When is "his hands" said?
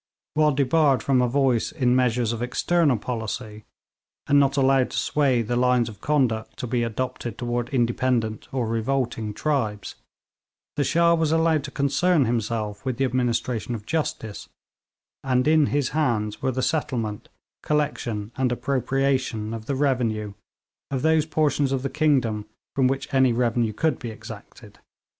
15.67-16.41